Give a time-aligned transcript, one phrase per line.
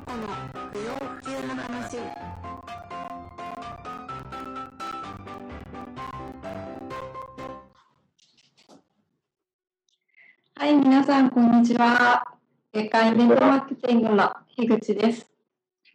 [0.00, 0.26] 子の
[0.72, 1.98] 不要不急の話
[10.54, 12.24] はい、皆さん、こんにちは。
[12.72, 15.26] 月間イベントマーケティングの樋口です。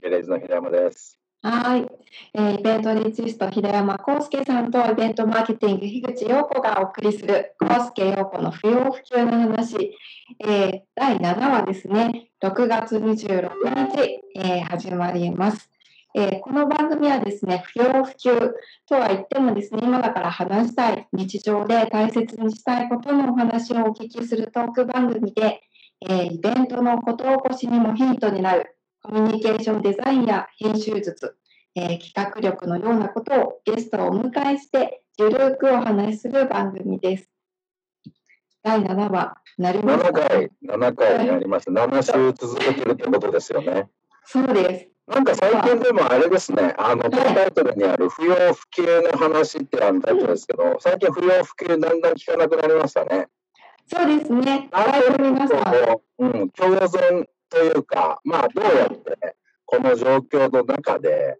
[0.02, 1.21] ゲレーズの平山です。
[1.44, 1.88] はい、
[2.36, 9.98] えーイベントリーチスト平山康介さんとイベントマーケティング樋口陽子がお送りする康介陽子の不要不急の話、
[10.46, 13.50] えー第7話ですね、6月26
[13.92, 15.71] 日、えー始まります。
[16.14, 18.37] えーこの番組はですね、不要不急
[18.87, 25.60] とは言ってもですね、今だから話したい日常で大切にしたいことのお話をお聞きするトーク番組で、
[26.07, 31.36] えーイベントのこと起こしにもヒントになるコミュニケーションデザインや編集術、
[31.75, 37.30] えー企画力のようなことをゲストをお迎えして、ゆるくお話しする番組です。
[38.64, 41.72] 第7話、なります7回、7回になりました。
[41.72, 43.90] 7週続けてるってことですよね。
[44.26, 44.92] そうです。
[45.08, 53.28] なんか最近でもあれですね、あの、このタイトルにある不要不急の話ってあのタイトルですけど、最近不要不急だんだん聞かなくなりましたね。
[53.88, 54.70] そうですね。
[54.72, 61.38] だいぶ皆さん、うん、共存というか、まあ、どうやってこの状況の中で、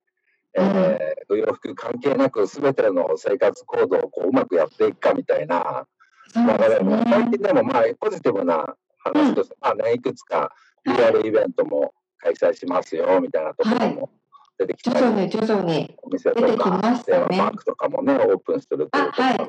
[0.56, 5.88] えー不要不急関係なく全ての生活行動をこううまくやっていくかみたいな、
[6.36, 7.30] 流れも最ね。
[7.32, 10.52] 近でもまあポジティブな話として、まあね、いくつか
[10.84, 14.10] PR イベントも開催しますよみたいなところも
[14.58, 15.96] 出てきたり、徐々に徐々に。
[16.04, 19.46] お店とかね電話バンクとかもね、オープンするということあはいで、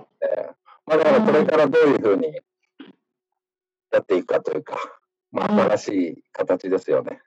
[0.86, 2.40] まあ、だからこれからどういうふうに
[3.90, 4.76] やっていくかというか、
[5.32, 7.20] まあ、うん新しい形ですよね。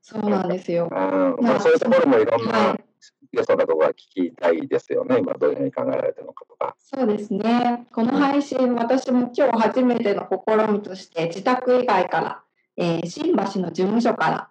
[0.00, 0.88] そうなんですよ。
[0.90, 2.52] うんまあ、そういうところもいろんは。
[2.52, 2.84] ない
[3.32, 6.74] ゲストのところが聞きたいですよね、今どういうふうに考えられてるのかとか。
[6.78, 7.86] そうですね。
[7.92, 12.42] この配信、私も今日初めての試みとして、自宅以外から、
[12.76, 14.50] えー新橋の事務所から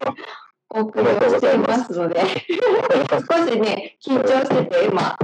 [0.00, 0.14] あ
[0.70, 2.20] お送りをしていますので、
[3.30, 5.16] 少しね、緊張してて、今、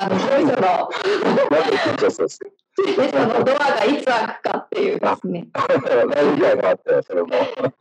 [0.00, 0.90] あの、事務所の、
[1.50, 5.00] なんで緊張するんですか事務所のドアがいつ開くかっていう。
[5.00, 5.48] ですね、
[7.02, 7.28] それも。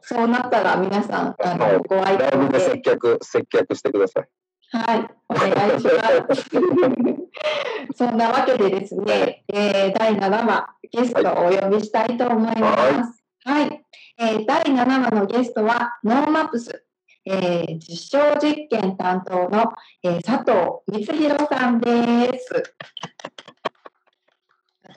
[0.02, 4.28] そうなったら皆さん、あはいの、ご愛ライブ顧で、で接客、接客してください。
[4.70, 5.88] はい、お願いし
[6.28, 6.50] ます。
[7.96, 13.24] そんなわけでですね、えー第7話、ゲストをお呼びしたいと思います。
[13.46, 13.86] はい、
[14.20, 16.87] えー第7話のゲストは、 NoMaps、
[17.30, 22.64] えー実証実験担当の、えー佐藤みつひろさんです。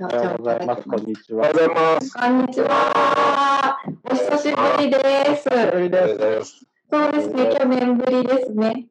[0.01, 0.83] おはようございます。
[0.85, 1.59] こんにちおはようは。
[1.59, 2.13] ございます。
[2.15, 3.77] こんにちは。
[4.05, 4.99] お久しぶりで
[5.37, 5.51] す。
[5.51, 6.67] 久しぶりです。
[6.89, 8.87] そうですね、去年ぶりですね。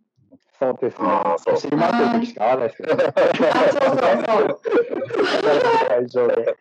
[0.59, 1.07] そうですね。
[1.38, 1.94] そうそうそうそ
[4.44, 4.59] う。
[5.88, 6.57] 会場で。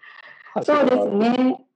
[0.62, 1.67] そうですね。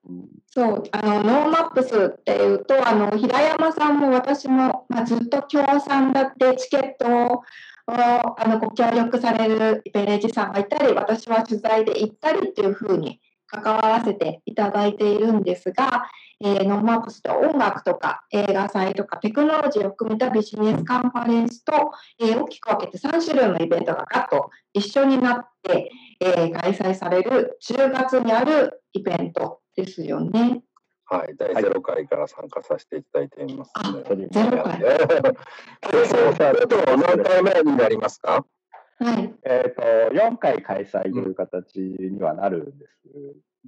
[0.46, 7.42] そう、あの、 NoMaps っていうと、あの、平山さんも私も、まあ、ずっと協賛だってチケットを、
[7.86, 16.06] あの、ご協力されるベレージさんがいたり、私は取材で行ったりっていうふうに関わらせていただいているんですが、
[16.44, 25.90] えーノーマップスと音楽とか映画祭とかテクノロジーを含めたビジネスカンファレンスと、えー大きく分けて3種類のイベントがガッと一緒になって、
[26.20, 30.62] えー開催される10月にあるイベントですよね。
[31.06, 34.02] はい、第0回から参加させていただいています、あね。
[34.02, 34.80] とりゼロ回。
[36.68, 38.46] と何回目になりますか？
[38.98, 39.34] はい。
[39.44, 43.00] えっと、4回開催という形にはなるんです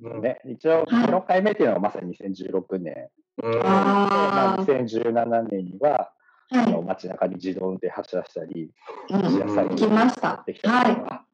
[0.02, 0.40] うんね。
[0.44, 3.08] 一応、はい4回目っていうのはまさに2016年。
[3.42, 6.12] うんまあ、あ2017年には、
[6.52, 8.70] あ、はあの街中に自動運転走らせたり、い。
[9.10, 11.26] うん来ましたやってきたりとか、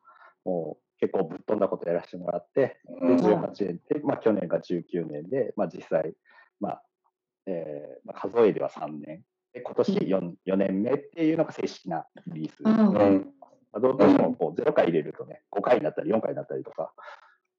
[0.44, 3.16] もう結構ぶっ飛んだことやらせてもらって、でうん。
[3.16, 6.14] 18年で、まあ、去年が19年で、まあ、実際、
[6.60, 6.82] まあ
[7.46, 9.24] えーまあ、数えでは3年。
[9.52, 12.88] で今年 4, 4年目っていうのが正式なリリース、うん。
[12.88, 13.32] うん
[13.72, 16.92] まあ、どうしてもこう0回入れるとね5回になったり4回になったりとか、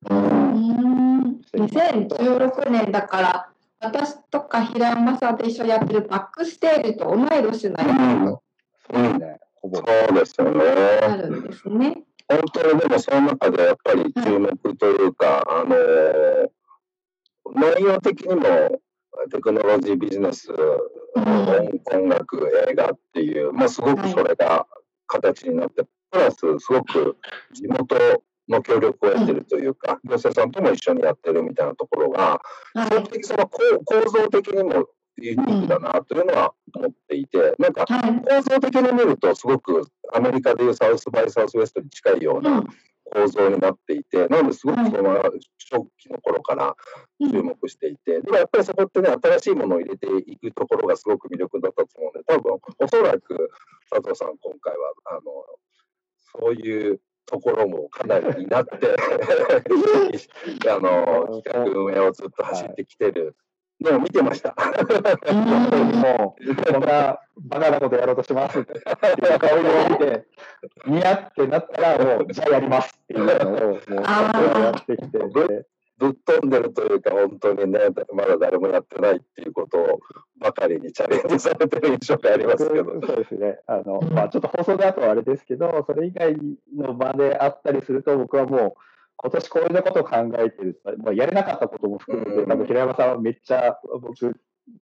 [0.09, 3.49] うーん2016年だから、
[3.79, 8.25] 私とか平山さんと一緒にやってるバックステージと同い年なうん。
[8.25, 8.41] そ
[8.89, 9.77] うですね、ほぼ。
[9.77, 10.61] そうですよね。
[11.01, 12.03] あるんですね。
[12.31, 16.49] 本当にでもその中でやっぱり注目というか、あのー
[17.53, 18.43] 内容的にも
[19.29, 20.49] テクノロジービジネス、
[21.15, 21.25] 音
[21.93, 24.65] 音楽、映画っていう、まあ、すごくそれが
[25.07, 27.17] 形になって、プラスすごく
[27.53, 27.97] 地元
[28.47, 32.41] の協力を得てるというか、行政さんとも一緒にやってるみたいなところが、
[32.73, 32.89] はい。
[32.89, 34.87] 比較的その構構造的にも
[35.17, 38.21] ユニークだなというのは思っていて、なんかはい。
[38.21, 42.67] 構造的に見るとすごくアメリカでいうサウスバイサウスウエストに近いようなうん。
[43.13, 45.33] 構造になっていて、なのですごくその初
[45.97, 46.75] 期の頃から
[47.19, 53.51] 注目していて、でもやっぱりそこってね、新しいものを入れていくところがすごく魅力だったと思うので、多分おそらく
[53.89, 55.21] 佐藤さん、今回はあの
[56.41, 58.71] そういうところもかなりになって
[60.69, 63.35] あの企画運営をずっと走ってきてる
[63.81, 64.55] のを見てました。
[65.33, 70.25] もう、こんなバカなことやろうとしますっていう顔を見て、
[70.85, 75.65] 似合ってなったら、もう、じゃあやりますっていうのを、もう、やってきてて。
[76.01, 77.79] ぶっ飛んでるというか、本当にね、
[78.13, 79.99] まだ誰もやってないっていうこと
[80.39, 82.85] ばかりにチャレンジされてる印象がありますけど。
[83.05, 83.59] そうですね。
[83.67, 86.35] あの、まあ、ちょっと放送だとあれですけど、それ以外
[86.75, 88.73] の場であったりすると、僕はもう、
[89.17, 94.35] 今年こういうことを考えてる、まあ、やれなかったことも含めて、多分平山さんはめっちゃ僕、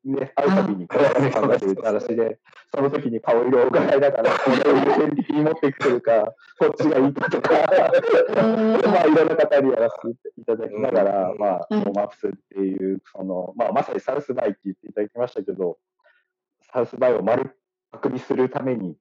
[0.05, 2.39] ね、会うたびに考えてるって話で、
[2.73, 15.77] その時に顔色を伺いながら、これを優先的に持っていくというか、 こっちがいいかとか、まあいろんな方にやらせていただきながら、まあ、 NoMaps っていう、その、まあまさにサウスバイって言っていただきましたけど、
[16.71, 17.55] サウスバイを丸
[17.91, 18.95] パクリするために、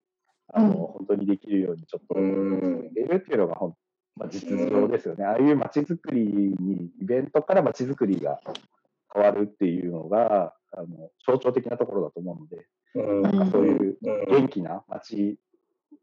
[0.52, 2.94] あの、本当にできるようにちょっと進ん。
[2.94, 3.76] でいるっていうのが本
[4.18, 5.24] まあ、実情ですよね。
[5.24, 8.40] ああいう街づくりに、イベントから街づくりが
[9.12, 13.98] 変わるっていうのが、あの象徴的なところだと思うので、うん、なんかそういう
[14.28, 15.38] 元気な街、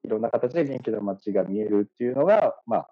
[0.04, 2.90] いろんな形で元気な街が見えるっていうのが、まあ、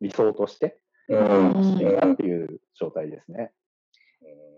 [0.00, 3.52] 理想として、うん、していたっていう状態ですね。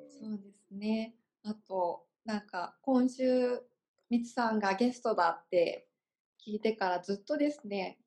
[0.08, 1.14] そうですね。
[1.42, 3.60] あと、なんか今週、
[4.10, 5.86] みつさんがゲストだって
[6.46, 7.98] 聞いてからずっとですね、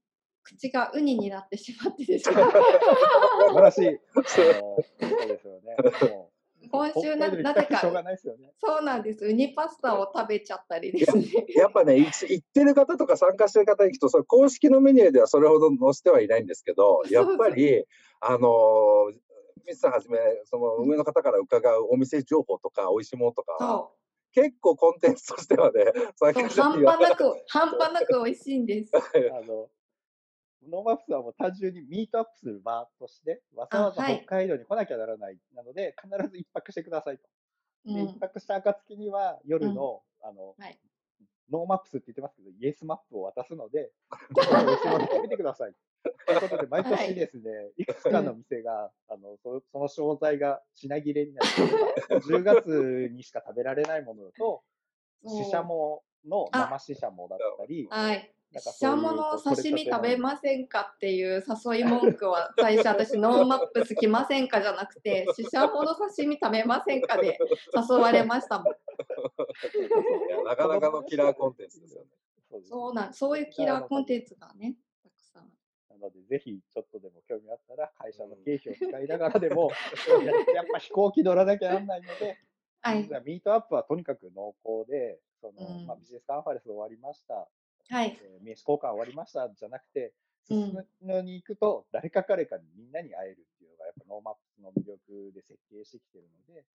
[0.48, 2.36] 口がウニになってしまってですね。
[3.48, 4.00] 素晴らしい。
[4.26, 5.76] そうですよね。
[6.70, 9.24] 今週ななぜか、そうなんです。
[9.26, 11.26] ウニパスタを食べちゃったりですね。
[11.56, 17.86] やっぱね、行ってる方とか参加してる方に行くと、そ公式のメニューではそれほど載せてはいないんですけど、やっぱり、
[18.20, 18.50] あの、
[19.66, 23.90] ミスさんはじめ、その上の方から伺うお店情報とか、美味しいものとか、
[24.34, 25.86] 結構コンテンツとしてはね、
[26.20, 26.58] 半端
[27.10, 28.92] なく、半端なく美味しいんです。
[29.32, 29.70] あの
[30.70, 35.38] NoMaps はもう単純にミートアップする場として、わざわざ北海道に来なきゃならない。
[35.56, 37.24] なので、必ず一泊してくださいと。
[37.94, 40.56] で、一泊した暁には夜の、あの、
[41.52, 45.74] NoMaps って言ってますけど、 YesMap を渡すので、 YesMap 見てください。
[46.26, 47.44] ということで、毎年ですね、
[47.78, 54.62] い、くつかの店が、あのそその商材が品切れになって、10月にしか食べられないものだと、
[55.26, 67.38] シシャモの生シシャモだったり、はい、ししゃもの刺身食べませんかっていう誘い文句は最初私 NoMaps 来ませんかじゃなくてししゃもの刺身食べませんかで
[67.90, 68.74] 誘われましたもん。
[68.74, 72.10] いやなかなかのキラーコンテンツですよね。
[72.64, 75.52] そうなんそういうキラーコンテンツがねたくさん。
[75.90, 79.72] なのでぜひちょっとでも興味あったら会社の経費を使いながらでも
[80.56, 82.40] やっぱ飛行機乗らなきゃなんないので。
[82.82, 87.50] はい、ミートアップはとにかく濃厚で、その、うん、まあ、ビジネスカンファレンス終わりました。
[87.90, 90.14] はい、えー、名刺交換終わりましたじゃなくて、
[90.48, 96.66] すすきのに行くと、誰か彼かにみんなに会えるっていうのが、やっぱ NoMap の魅力で設計してきてるので、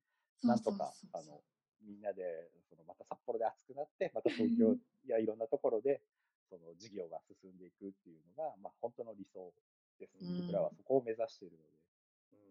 [0.45, 1.41] なんとか、あの、
[1.85, 4.77] みんなで、そのまた札幌で熱くなって、また東京
[5.07, 6.01] やいろんなところで、
[6.51, 9.53] その事業が進んでいくっていうのが、まあ、本当の理想
[9.99, 10.41] ですね。
[10.43, 11.73] 僕らはそこを目指しているので、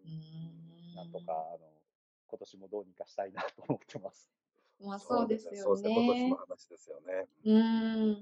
[0.06, 1.70] うん、なんとか、あの、
[2.26, 4.28] 今年もどうにかしたいなと思ってます。
[4.84, 5.90] まあそうですよね。
[5.90, 7.26] 今年の話ですよね。
[7.44, 8.12] うん。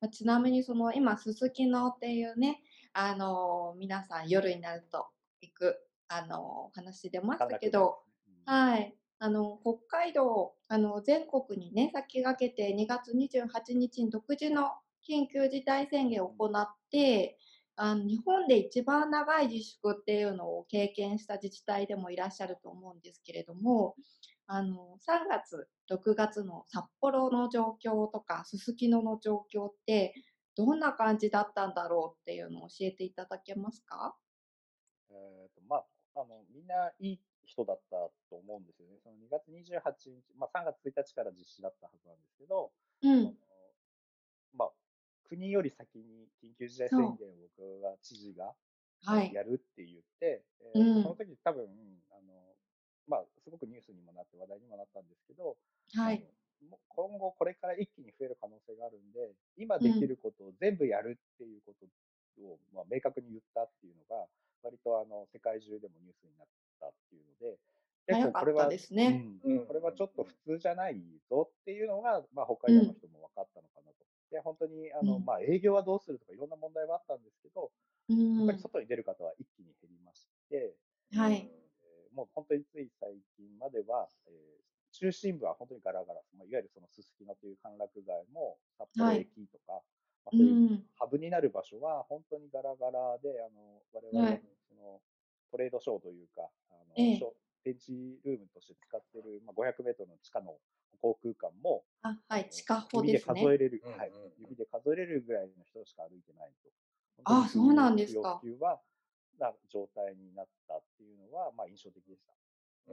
[0.00, 2.62] まあ、ちなみにその今すすきのっていうね、
[2.92, 5.06] あの皆さん夜になると
[5.40, 5.76] 行く
[6.08, 7.98] あの話出ましたけど、
[8.46, 8.94] はい。
[9.22, 14.70] あの北海道あの全国にね先駆けて2月28日に独自の
[15.06, 17.38] 緊急事態宣言を行って
[17.76, 23.94] あの日本で一番長い自粛っていうのを経験した自治体でもいらっしゃると思うんですけれども
[24.52, 30.12] あの3月6月の札幌の状況とかすすきのの状況って
[30.56, 34.16] どんな感じだったんだろうっていうのを教えていただけますか？
[35.08, 35.84] えーとまあ、
[36.16, 37.96] あのみんないい人だった
[38.28, 38.98] と思うんですよね。
[39.04, 43.36] その2月28日、まあ、3月1日から実施だったはずなんですけど、うん、
[44.54, 44.70] まあ、
[45.28, 47.14] 国より先に緊急事態宣言を
[47.56, 48.54] 僕が知事が
[49.32, 50.42] やるって言って、
[50.74, 51.68] はい、えー、その時多分、
[52.10, 52.49] あの
[53.10, 55.58] まあ、すごくニュースにもなって話題にもなったんですけど、
[55.98, 56.22] はい、
[56.94, 61.86] 今後これから一気に増える可能性があるんで、今できることを全部やるっていうこと
[62.46, 64.30] を、まあ、明確に言ったっていうのが、
[64.62, 66.48] 割とあの世界中でもニュースになっ
[66.78, 67.58] たっていうので、
[68.06, 69.24] 結構これは、ね。
[69.44, 74.06] うん、これはちょっと普通じゃないぞっていうのが、まあ、北海道の人も分かったのかなと。
[74.30, 77.70] で、本当にあの、まあ、営業はどうするとかいろんな問題はあったんですけど、
[78.08, 78.38] うん。
[78.38, 80.74] やっぱり外に出る方は一気に減りまして、
[81.14, 81.48] はい。
[82.10, 84.60] えーもう本当につい最近までは、えー
[84.92, 89.78] 中心部は本当にガラガラ、まあ、いわゆるそのすすきのという歓楽街も札幌駅とか、
[90.26, 90.82] まあ、うそういう、ん。
[90.98, 94.98] ハブになる場所は本当にガラガラで、あの我々のはいその
[95.50, 97.30] トレードショーというか、あのええショー
[97.62, 100.58] 展示ルームとして使っている、まあ、500メートルの地下の
[101.02, 102.48] 歩行空間も、あ、はい。
[102.50, 103.18] 地下歩指でね。
[103.18, 106.70] です数えれる、うんはいうんうん、指で数えれるぐらいの人しか歩いてないと。
[107.24, 108.80] あそうなんですか不要不急は
[109.38, 112.32] な状態になったっていうのは、まあ、印象的でした。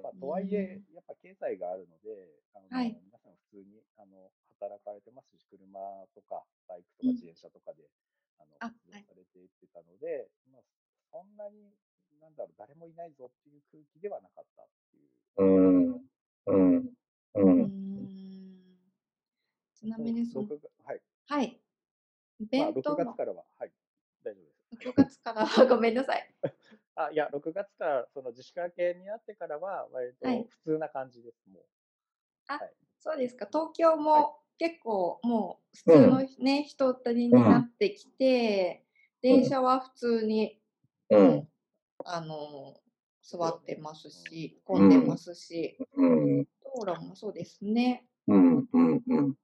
[0.01, 4.29] まあ、とはいえ、やっぱ経済があるので、あのはい皆さん普通にあの
[4.59, 5.79] 働かれてますし、車
[6.13, 7.87] とかバイクとうんか自転車とかで、
[8.37, 10.61] あのあ活動されていってたので、まあ、
[11.09, 11.73] そんなに、
[12.21, 15.17] なんだろう、誰もいないぞっていう空気ではなかったっていう。
[15.37, 16.05] うん。
[16.45, 16.77] うん。
[16.77, 16.93] う。
[17.33, 17.87] うんん。
[19.73, 21.01] ちなみにその、録画はい。
[21.27, 21.61] はい。
[22.39, 23.71] イまあ、6ベントも月からは、はい、
[24.23, 24.56] 大丈夫です。
[24.71, 26.35] 6月から、 ごめんなさい。
[26.95, 31.65] あいや、6月から、その自粛明けになってからは、割とはい普通な感じです、もう。
[32.99, 33.45] そうですか。
[33.45, 38.83] 東京はいも結構もう普通のね、人たりになってきて、
[39.21, 40.59] 電車は普通に、
[41.09, 41.47] うん。
[42.03, 42.75] あの、
[43.21, 46.43] 座ってますし、うん混んでますし、うん。
[46.63, 48.07] 道路もそうですね。
[48.27, 48.67] うん。
[48.71, 49.03] うん。
[49.07, 49.35] うん。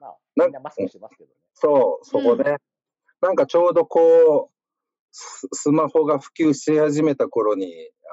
[0.00, 1.36] まあ、なみんなマスクしてますけどね。
[1.54, 2.56] そう、そこで、
[3.20, 4.58] なんかちょうどこう、
[5.10, 7.72] ススマホが普及し始めた頃に、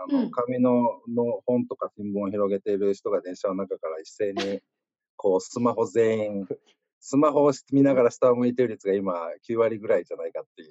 [0.09, 0.31] あの、うん。
[0.31, 4.61] 紙のの本とか新聞を広げている人が電車の中から一斉に、
[5.17, 6.47] こう、スマホ全員、
[6.99, 10.69] スマホを見ながら下を向いている率が今9割ぐらいじゃないかっていう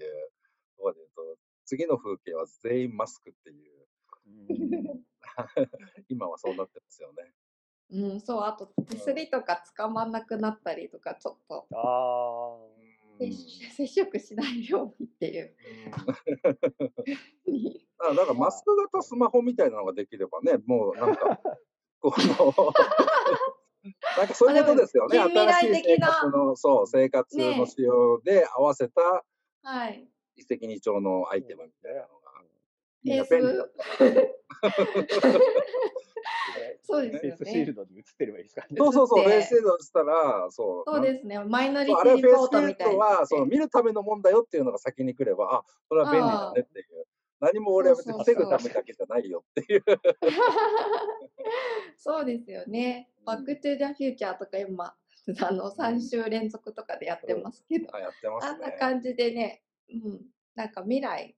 [0.76, 3.86] ところで言うと、次の風景は全員マスクっていう、
[4.26, 5.04] うん。
[6.08, 7.32] 今はそうなってますよね。
[7.90, 11.66] うん、そう、あと手すりとか捕まんなくなったりとか、ちょっと。
[11.70, 12.83] あ
[13.18, 13.32] 接
[13.76, 15.54] 接触しないようにっていう。
[17.98, 21.40] あだからマスク型スマホみたいなのができればね、もうなんか、
[22.00, 22.72] この、
[24.18, 25.18] なんかそういうことですよね。
[25.18, 29.24] 新しい生活の、そう、生活の仕様で合わせた
[29.62, 30.08] はい。
[30.36, 32.14] 一石二鳥のアイテムみたいなのが。
[33.04, 33.70] みんフェイな便利だス、
[36.82, 37.38] そうですフェイよね。
[37.38, 38.62] スシールドに映ってればいいですか？
[38.62, 38.68] ね。
[38.76, 40.84] そうそうそう、映ってフェイスシールドしたら、そう。
[40.86, 41.38] そうですね。
[41.44, 46.86] マイノリティリポーはフェイスシートみたいにルドは、その見るためのもんだよっていうのが先に来れば、あ、それは便利だねっていう。
[47.40, 49.84] 何も俺は別に防ぐためだけじゃないよっていう。
[51.98, 53.10] そうですよね。
[53.24, 54.96] バックトゥザフューチャーとか今、あ
[55.52, 58.76] の3週連続とかでやってますけど、あやってますあんなね。
[58.78, 60.20] 感じでね、うん、
[60.54, 61.36] なんか未来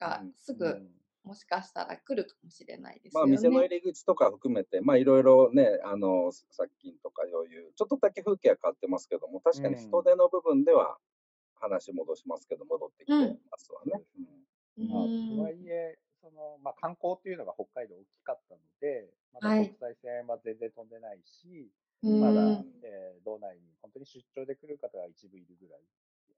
[0.00, 0.88] がうんすぐうん
[1.24, 3.32] もしかしたら来るかもしれないですまあ、よね。
[3.32, 10.98] 店の入り口とか含めて、まあ、いろいろね、あの、殺菌とか余裕、ちょっとだけ風景は変わってますけども、確かに人手の部分では
[11.54, 13.14] 話戻しますけど、戻ってきて
[13.50, 14.02] ますわね。
[14.78, 15.28] うまあ、ん。
[15.28, 21.70] とはいえ、そのまあ、観光っていうのが北海道大きかったので、まだはい国際線は全然飛んでないし、
[22.02, 22.20] うん。
[22.20, 25.80] まだ、うんえー道内に本当に出張で来る方が一部いるぐらい、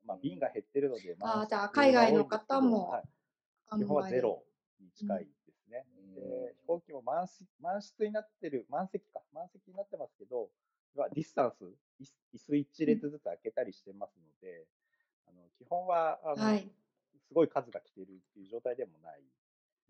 [0.05, 3.03] まあ、便が減ってるので、まあーじゃあ海外の方もはい。
[3.71, 4.45] あん基本はゼロ
[4.81, 5.85] に近いですね。
[5.99, 10.49] うんで飛行機も満室満室になってる、満席か、満席になってますけど、
[10.95, 11.65] まあディスタンス、
[12.01, 14.67] 椅子椅子一列ずつ開けたりしてますので、
[15.27, 16.71] あの基本はあの、はい。
[17.27, 19.23] すごい数が来てるっていう状態でもない。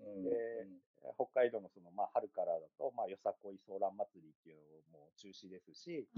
[0.00, 6.08] うんでえー北海道のその、まあ、春からだと、まあ、よさこいソーラン祭りっていうのも中止ですし、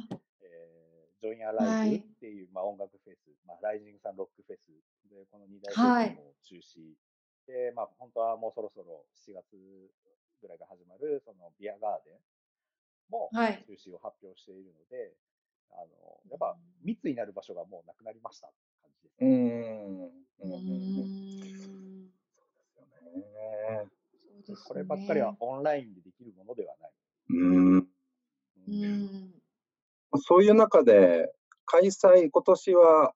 [0.41, 4.69] えー JOIN ALIVE っていう、まあ、音楽フェス、まあ、 RISING SUN ロックフェス
[5.09, 6.95] で、この2大フェスも中止。
[7.47, 9.57] で、まあ、本当はもうそろそろ7月
[10.43, 12.19] ぐらいが始まる、そのビアガーデン
[13.11, 15.15] もはい中止を発表しているので、
[15.73, 15.87] あの、
[16.31, 19.27] やっぱ密になる場所がもうなくなりましたって感じですね。
[19.27, 20.27] うん。
[20.39, 21.09] そう
[21.49, 21.69] です
[23.41, 23.91] ね
[24.65, 26.93] こればっかりはオンラインでできるものではない。
[27.31, 27.77] うん。
[27.79, 27.81] う
[28.69, 29.35] うんん。
[30.19, 31.33] そういう中で、
[31.65, 33.15] 開催、今年は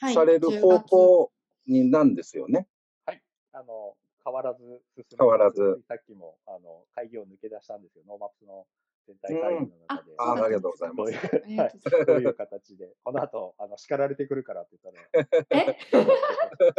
[0.00, 0.14] はい。
[0.14, 1.32] される10方月向
[1.66, 2.66] になんですよね。
[3.52, 4.60] あの、変わらず
[4.96, 8.04] 進め変わらずさっきも、あの、会議を抜け出したんですよ。
[8.06, 8.66] NoMap の
[9.06, 10.12] 全体会議の中で。
[10.12, 12.06] うんああありがとうございます。
[12.06, 15.78] どういう形で、この後、あの、叱られてくるからって言ったら、え？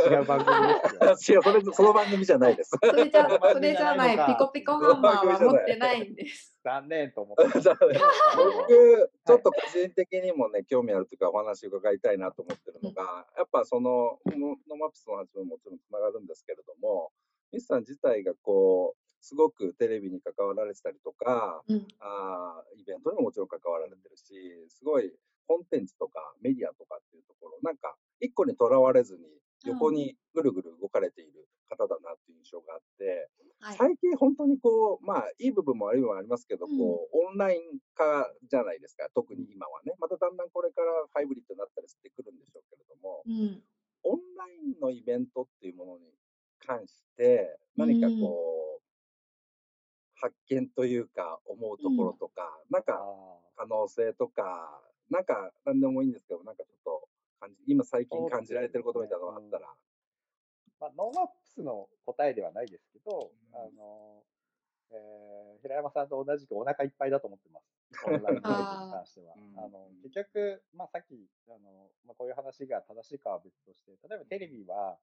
[0.10, 1.42] 違う番組ですよ。
[1.50, 2.72] 違う、それ、その番組じゃないです。
[2.84, 6.56] それじゃ、まあそれじゃない、ピコピコハンマーは持ってないんです。
[6.64, 7.44] 残念と思って。
[7.50, 17.12] 僕、ちょっと個人的にもね、興味あるというか、お話伺いたいなと思ってるのが、やっぱその、ノ NoMaps の話ももちろんつながるんですけれども、
[17.52, 21.88] ミスさん自体がこう、すごくテレビに関わられてたりとか、うん。
[22.00, 24.26] あーイベントにももちろん関わられてるし、
[24.70, 25.14] すごい
[25.48, 29.24] コンテンツとかメディアとかっていうところ、なんか一個にとらわれずに、
[29.66, 33.78] 横にぐるぐる動かれている方だなっていう印象があって、はい。
[33.78, 39.94] 最近本当にこう、まあ、いい部分も悪い部分もありますけど、うんこう、オンライン化じゃないですか、特に今はね。
[40.00, 43.64] まただんだんこれからハイブリッドになったりしてくるんでしょうけれども、うん。
[44.04, 46.06] オンラインのイベントっていうものに
[46.66, 48.71] 関して、何かこう、
[50.22, 52.94] 発見というか、思うところとか、なんあか
[53.58, 57.10] 可能性とか、なんか何でもいいんですけど、なんかちょっと
[57.40, 59.68] 感じ、今最近感じられてることみたいなのがあったら。
[60.80, 64.24] まあ、 NoMaps の答えではないですけど、うんあの、
[64.92, 67.66] えー平山さんと同じくお腹いっぱいだと思ってます。
[68.08, 69.36] オンラインに 関しては。
[69.36, 74.98] うんあの結局、まあ、さっきあの、まあ、こういう話が正しいかは別として、例えばテレビは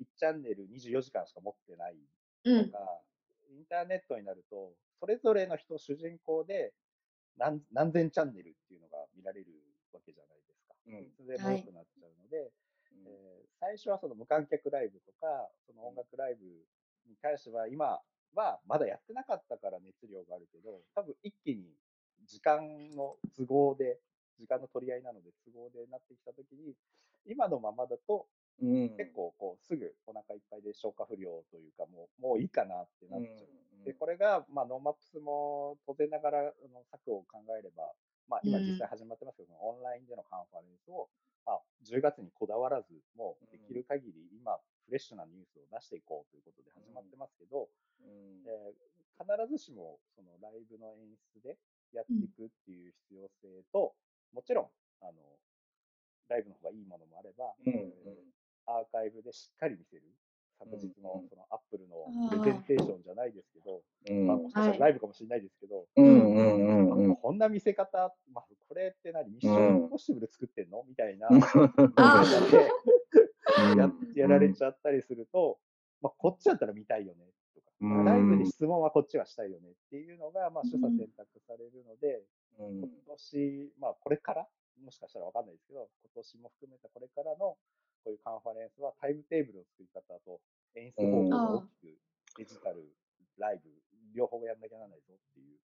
[0.00, 1.98] 1チャンネル24時間しか持ってない
[2.44, 2.70] うん。
[2.70, 3.02] とか、
[3.50, 6.72] インターネットになると、それぞれの人主人公で
[7.36, 9.46] 何何千チャンネルっていうのが見られる
[9.92, 10.74] わけじゃないですか。
[10.86, 11.02] うん。
[11.04, 12.52] いつでもよくなっちゃうので、
[12.92, 13.06] うん。
[13.06, 16.44] えー最初はその無観客ライブとか、その音楽ライブ
[17.08, 18.00] に関しては、今
[18.34, 21.64] はまだやってなかったから熱量があるけど、多分一気に
[22.26, 23.98] 時間の都合で、
[24.38, 26.74] 時間の取り合いなので都合でなってきたときに、
[27.24, 28.28] 今のままだと
[28.62, 28.96] うん。
[28.96, 33.84] 結構こうすぐお腹いっぱいで消化不良というか、もうもういいかなってなっちゃう。
[33.84, 36.42] で、これが、まあ、 NoMaps も当然ながら、あ
[36.74, 37.92] の策を考えれば、
[38.28, 38.66] まあ、今うん。
[38.66, 41.08] 実際始まってますけど、オンラインでのカンファレンスを、
[41.46, 47.68] まあ、10月にこだわらず、もうできる限り今、フレッシュなニュースを出していこうということで始まってますけど、
[48.02, 48.42] うん。
[48.46, 51.56] えー必ずしもそのライブの演出で
[51.94, 53.94] やっていくっていう必要性と、
[54.34, 54.68] もちろん、
[55.00, 55.12] あの、
[56.28, 58.35] ライブの方がいいものもあれば、うんえー
[58.66, 60.02] アーカイブでしっかり見せる。
[60.58, 64.26] 昨日のうんそのアップルのプレゼンテーションじゃないですけど、うん。
[64.26, 69.30] まあ、もしかしたらライブかもしれないですけど、こんな見せ方、まあ、これって何？
[69.30, 70.82] ミッションインポッシブル作ってんの？
[70.88, 71.28] みたいな、
[73.76, 75.58] ややられちゃったりすると、
[76.00, 78.04] まあ、こっちだったら見たいよねとか、うん。
[78.06, 82.24] ライブで質問はこっちはしたいよねっていうのが、まあ、取捨選択されるので、
[82.58, 82.78] うん。
[82.78, 84.48] 今年、まあ、これから、
[84.82, 87.58] もしかしたらわかんないですけど、今年も含めたこれからの
[88.06, 90.38] こういうカンファレンスはタイムテーブルの作り方と
[90.76, 91.98] 演出方法が大きく
[92.38, 92.86] デジタル、
[93.36, 93.68] ライブ、
[94.14, 95.58] 両方やんなきゃならないぞっていう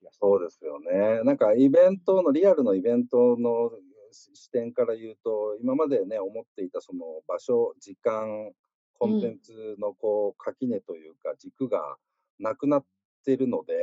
[0.00, 1.22] 気がしてそうですよね。
[1.24, 3.72] なんかイベントの、リアルのイベントの
[4.10, 8.52] 視点から言うと、今までね、思っていたその場所、時間、
[8.98, 11.96] コンテンツのこう垣根というか軸が
[12.38, 12.84] なくなっ
[13.26, 13.74] てるので、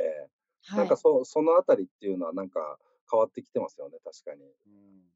[0.64, 0.80] はい。
[0.80, 2.80] なんかそそのあたりっていうのはなんか
[3.12, 4.42] 変わってきてますよね、確かに。
[4.42, 5.13] うん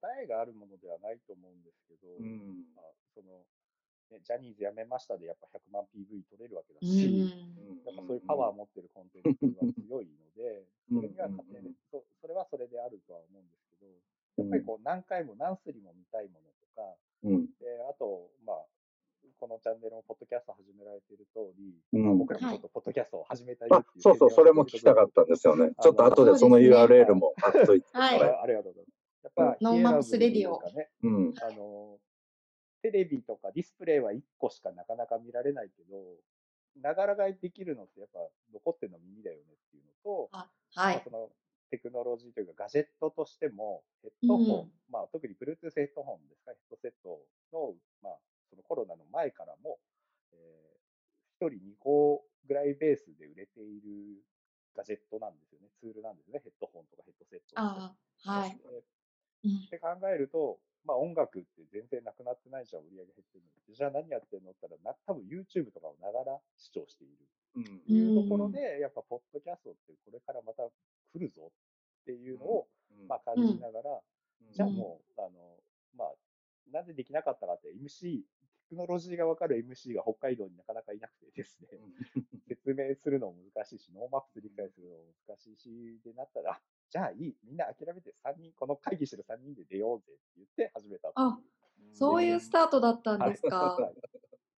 [0.00, 2.66] 答えがあるものではないと思うんですけど、うん。
[2.74, 3.44] まあ、その
[4.10, 7.28] ね、ジャニーズ辞めましたでやっぱ100万 PV 取れるわけだうし、ん。
[7.84, 11.00] やっぱそういうパワーを持ってるコンテンツは強いので、うん。
[11.00, 13.90] それには勝てる、そそれはそれであるとは思うんですけど、
[14.40, 17.46] やっぱりこう何回も何すりも見たいものとか、うん。
[17.60, 18.64] であと、まあ、
[19.38, 22.04] このチャンネルもポッドキャスト始められている通り、うん。
[22.04, 25.72] まあ僕らもちょっとポッドキャストを始めたいっていうそうそう、それも聞きたかったんですよね。
[25.80, 27.86] ちょっと後でその URL も貼っといて。
[27.92, 28.22] はい。
[28.22, 28.87] あありがとうござい
[29.38, 30.60] ま NoMaps Radio。
[30.62, 31.98] あの、
[32.82, 35.96] テレビとかディスプレイは1個しかなかなか見られないけど、
[36.80, 38.20] ながら聴きできるのってやっぱ
[38.52, 41.02] 残ってるの耳だよねっていうのと、あはまあい。
[41.02, 41.28] その
[41.70, 47.20] テクノロジーというかガジェットとしてもヘッドホン、うんまあ特に Bluetooth ヘッドホンですか、ヘッドセット
[47.52, 48.16] の、まあ
[48.48, 49.78] そのコロナの前からも、
[50.32, 54.24] えー、1人2個ぐらいベースで売れている
[54.74, 57.54] ガジェットなんですよね、ツールなんですね、ヘッドホンとかヘッドセットって。
[57.56, 58.58] あはい。
[59.46, 63.74] って考えると、まあ音楽って全然なくなってないじゃん、売り上げ減ってるのに。
[63.74, 67.28] じゃあ何やってんのって言ったら、な多分 YouTube とかをながら視聴している。
[67.56, 67.82] うん。
[67.86, 70.64] いうところで、やっぱポッドキャストってこれからまた
[71.12, 71.52] 来るぞ
[72.02, 72.68] っていうのを、
[73.08, 74.00] まあ感じながら、
[74.52, 75.60] じゃあもう、あの、
[75.96, 76.14] まあ、
[76.72, 78.22] なんでできなかったかって、MC、
[78.68, 81.68] テクノロジーがわかる MC が北海道になかなかいなくてですね、
[82.48, 91.10] 説明するのも難しいし、 NoMaps 理解するのも難しいし、でなったら、あじゃあいい、みんな諦めて3人、この会議してる3人で出ようぜって言って始めた。
[91.14, 91.38] あ、
[91.92, 93.56] そういうスタートだったんですか？
[93.56, 93.94] はい。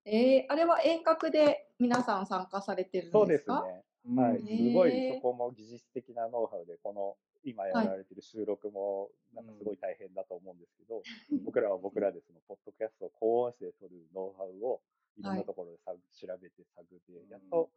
[0.05, 4.23] えー、あれは遠隔で皆さん参加されてるんそうでかですすね。
[4.23, 11.03] はい、うんすごいそこも技術的なノウハウで、この今やられてる収録もなんかすごい大変だと思うんですけど、
[11.45, 14.81] 僕らは僕らでそのポッドキャストを高音質で撮るノウハウを
[15.17, 17.71] いろんなところでさ、調べて探って、やっと、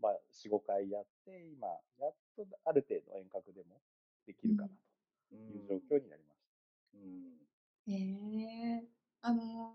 [0.00, 3.80] まあ、4、5回やって、今、やっとある程度遠隔でも
[4.26, 6.42] できるかなという状況になりまし
[7.88, 8.80] えー、
[9.22, 9.74] あの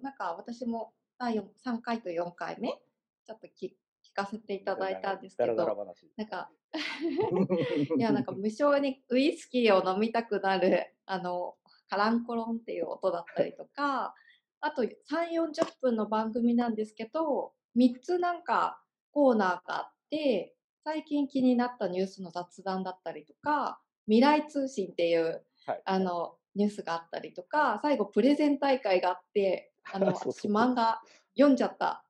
[0.00, 3.70] なんか私も第4 3回と4回目ちょっと聞
[4.02, 4.74] 聞かせていた。
[4.74, 6.10] ただいたんですけど話。
[6.16, 6.50] なんか
[7.96, 11.56] いやなんか 無性にウイスキーを飲みたくなるあの
[11.88, 14.14] カランコロンっていう音だったりとか、
[14.60, 14.90] あと3、
[15.30, 18.81] 40分の番組なんですけど、3つなんか
[19.12, 25.82] コーナーがあって、最近気になったニュースの雑談だったりとか、未来通信っていうはい。
[25.84, 31.00] あのニュースがあったりとか、最後プレゼン大会があって、 あの私漫画
[31.36, 32.04] 読んじゃった。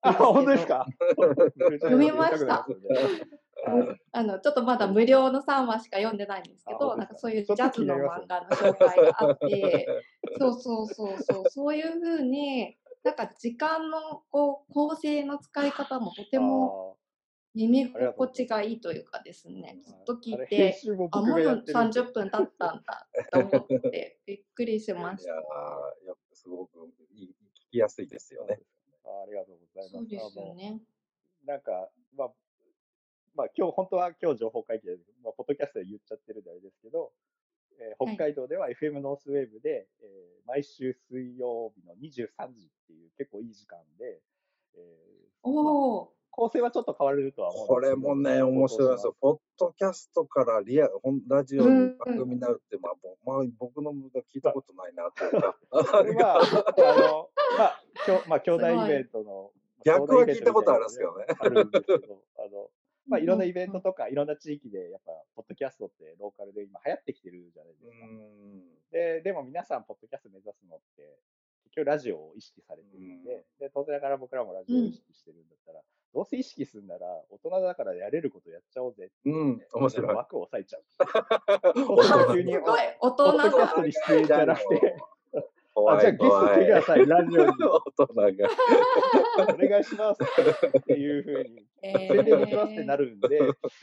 [0.00, 0.86] あ、 本当ですか？
[1.80, 2.54] 読みました。
[2.54, 2.74] はい
[4.12, 9.86] あのちょっとまだ無料の3話しか読んでないんですけど、なんかそういうジャズの漫画の紹介があって、
[10.38, 16.96] そうそうそうそう、そういうふうに、なんか時間のこう構成の使い方もとても
[17.54, 25.40] 耳心地がいいというかですね、ずっと聞い編て、あ、もう僕がやってるんで30分経ったんだと思っ て、びっくりしましいやた。
[25.40, 27.36] ーやっぱすごくいい
[27.68, 28.58] 聞きやすいですよね。
[29.04, 29.92] あありがとうございます。
[29.92, 30.80] そうですよね。
[31.44, 32.34] なんか、まあ、
[33.34, 37.12] まあ、今日、本当は今日情報会議で、まあ、ポッドキャストで言っちゃってるんであれですけど、
[37.80, 44.20] えーはい北海道では FM ノースウェーブで、えー毎週水曜日の23時っていう結構いい時間で、
[44.74, 48.08] えーまあおお、構成はちょっと変われるとは思こうんですけど。
[48.08, 49.16] れもね、面白いですよ。
[49.20, 50.88] ポッドキャストからリア
[51.28, 55.56] ラジオに番組になるって、まあ、ぼまあ、僕のが聞いたことないなというか。
[55.86, 59.50] それは、あの、まあ、きょまあ、兄弟イベントの。
[59.84, 61.26] 逆は聞いたことあるんですけどね。
[61.38, 62.70] あるんですけど、あの、
[63.06, 68.06] まあ、いろんなイベントとか、いろんな地域で、やっぱ、ポッドキャストってローカルで今流行ってきてるじゃないですうか。
[68.06, 68.62] ん。
[68.92, 71.18] で、でも皆さん、ポッドキャスト目指すのって、
[71.64, 75.80] 結局ラジオを意識されてるんで、で、当然ながら僕らもラジオを意識してるんだったら、
[76.14, 80.14] どうせ意識するなら、大人だからやれることやっちゃおうぜってうん、面白い。
[80.14, 80.84] 枠を抑えちゃう。
[81.92, 84.96] 大人急にすごい大ポッドキャ人ストに出演じゃなくて、
[85.74, 87.52] 怖あ、じゃあいゲスト来てください、ラジオに。
[87.98, 88.24] 大人が。
[89.52, 90.22] お願いします。
[90.78, 93.40] っていうふうに、え宣伝できますってなるんで、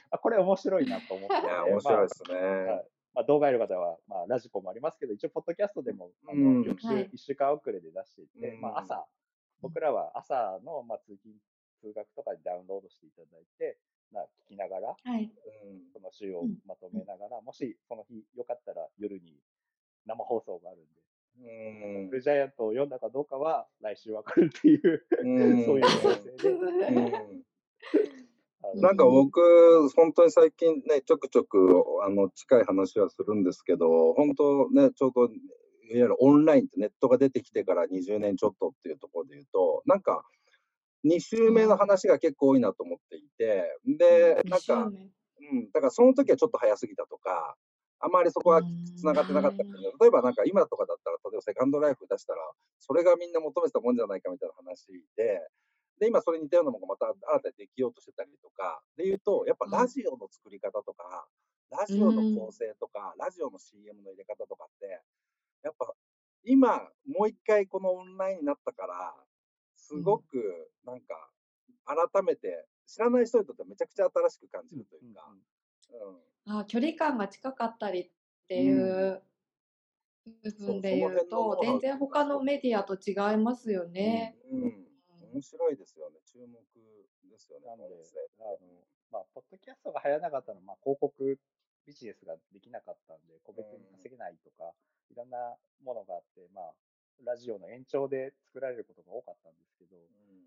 [0.09, 2.35] あこれ面白いなと思って、いや、面白いですね。
[2.39, 2.87] はい。
[3.13, 6.61] まあ、動画やる方は、まあ、ラジコもありますけど、一応、ポッドキャストでも、あうん。
[6.61, 7.09] の翌週、はい。
[7.09, 8.61] 1週間遅れで出していて、うん。
[8.61, 9.05] まあ、朝、
[9.59, 11.35] 僕らは朝の、まあ、通勤、
[11.81, 13.77] 通学とかでダウンロードしていただいて、
[14.11, 15.29] まあ、聞きながら、はい。
[15.65, 15.91] うん。
[15.91, 19.37] その週をうんまとめながら、もしその日よかったら夜に
[20.05, 21.01] 生放送があるんで、
[21.39, 22.09] うん。
[22.09, 25.65] ブルージャイアントを読んだかどうかは来週わかるっていう、うん。
[25.65, 26.51] そういう構成で、
[28.75, 35.31] なんか僕、本当に最近ね、ちょくちょくあの近い話はするんですけど、本当ね、ちょうどいわ
[35.91, 40.23] ゆるオンラインってネットが出てきてから20年ちょっとっていうところで言うと、なんか
[41.05, 44.89] 2週目の話が結構多いなと思っていて、で、なんか、う
[45.55, 47.55] ん、だからその時はちょっと早すぎたとか、
[48.01, 48.61] あまりそこは
[48.97, 52.41] つながってなかったけど、例えばなんか今とかだったら、例えばセカンドライフ出したら、
[52.79, 55.47] それがみんな求めてたもんじゃないかみたいな話で、
[55.99, 61.27] で、今それに似たようなものがまた新たにできようとしてたりとか、で言うと、やっぱラジオの作り方とか、
[61.69, 65.01] ラジオの構成とか、ラジオの CM の入れ方とかって、
[65.63, 65.93] やっぱ
[66.43, 69.13] 今、もう一回このオンラインになったから、
[69.75, 71.29] すごくなんか、
[71.85, 75.50] 改めて、知らない人にとってはめちゃくちゃ新しく感じるというか、うん
[76.45, 78.09] あ距離感が近かったりっ
[78.47, 79.21] ていう
[80.43, 84.35] 部分で言うと、全然他のメディアと違いますよね。
[84.51, 84.91] うん、うん
[85.31, 86.19] 面白いですよね。
[86.27, 86.59] 注目
[87.29, 87.67] ですよね。
[87.67, 87.95] なので
[88.39, 91.39] あの、まあ、ポッドキャストが流行らなかったのは、まあ、広告
[91.87, 94.75] ビジネスができなかったんで、個別に稼げないとか、
[95.09, 96.73] いろんなものがあって、まあ、
[97.23, 99.95] ラジオの延長で作られることが多かったんですけど、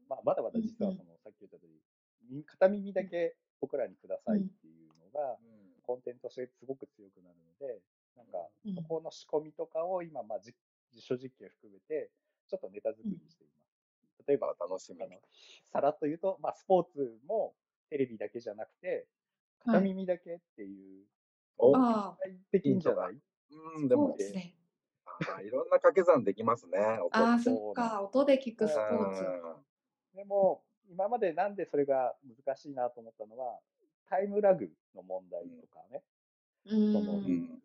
[0.09, 1.81] まあ、まだまだ実はその、さっき言った通り、
[2.29, 4.84] み片耳だけ僕らにくださいっていうの
[5.15, 5.39] が、
[5.87, 7.79] コンテンツとしてすごく強くなるので、
[8.17, 10.55] なんかうん、そこの仕込みとかを今、まあ、実
[10.95, 12.11] 実証実験含めて、
[12.49, 13.73] ちょっとネタ作りしています。
[14.27, 14.99] 例えば、楽しみ。
[15.73, 17.55] さらっと言うと、まあ、スポーツも
[17.91, 19.07] テレビだけじゃなくて、
[19.65, 21.05] 片耳だけっていう、
[21.59, 21.77] お。
[21.77, 22.19] ああ、
[22.53, 23.19] できんじゃない？
[23.77, 24.15] うん、でも。
[24.19, 24.55] スポー、ツで。
[25.37, 26.79] あいろんな掛け算できますね。
[27.01, 27.17] 音。
[27.17, 29.25] ああ、そっか、音で聞くスポーツ。
[30.15, 32.15] でも、今までなんでそれが
[32.47, 33.59] 難しいなと思ったのは、
[34.09, 36.03] タイムラグの問題とかね、
[36.67, 37.21] うその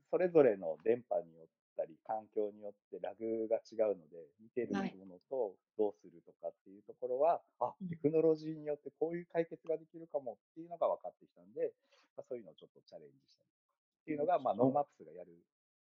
[0.10, 1.48] それぞれの電波によっ
[1.78, 4.96] たり、環境によってラグが違うので、見てるはい。
[5.00, 11.72] ものとどうするとかっていうところは、あうん、テクノロジーによってこういう解決ができるかもっていうのが分かってきたんで、
[12.18, 15.32] まあ、そういうのをちょっとチャレンジしたりっていうのが、まあ、 NoMaps がやる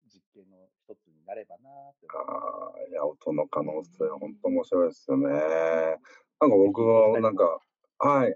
[0.06, 2.08] 実験の一つになればなって。
[2.14, 5.30] ああ、いや、音の可能性、本当面白いですよね。
[5.30, 7.60] なんか僕は、なんか、
[8.00, 8.36] はい、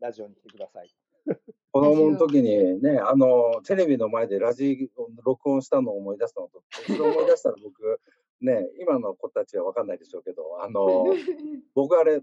[0.00, 1.03] ラジオに来てください。
[1.72, 8.00] 子供の時にね、あの、テレビの前でラジオ録音したのを思い出したのと、それを思い出したら僕、
[8.40, 11.06] ね、今の子たちは分かんないでしょうけど、あの、
[11.74, 12.20] 僕あれ、